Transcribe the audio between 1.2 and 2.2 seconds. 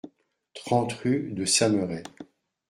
de Samerey